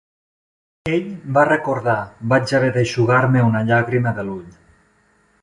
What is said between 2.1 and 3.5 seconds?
vaig haver d'eixugar-me